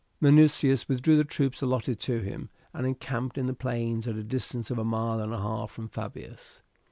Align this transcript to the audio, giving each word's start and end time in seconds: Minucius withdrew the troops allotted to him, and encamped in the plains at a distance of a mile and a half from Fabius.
Minucius 0.19 0.89
withdrew 0.89 1.15
the 1.15 1.23
troops 1.23 1.61
allotted 1.61 1.99
to 1.99 2.21
him, 2.21 2.49
and 2.73 2.87
encamped 2.87 3.37
in 3.37 3.45
the 3.45 3.53
plains 3.53 4.07
at 4.07 4.15
a 4.15 4.23
distance 4.23 4.71
of 4.71 4.79
a 4.79 4.83
mile 4.83 5.19
and 5.19 5.31
a 5.31 5.37
half 5.37 5.69
from 5.69 5.87
Fabius. 5.87 6.63